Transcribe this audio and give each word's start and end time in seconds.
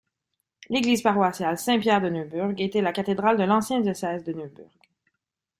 L'église 0.69 1.03
paroissiale 1.03 1.59
Saint-Pierre 1.59 2.01
de 2.01 2.09
Neuburg 2.09 2.55
était 2.57 2.81
la 2.81 2.91
cathédrale 2.91 3.37
de 3.37 3.43
l'ancien 3.43 3.81
diocèse 3.81 4.23
de 4.23 4.33
Neuburg. 4.33 4.71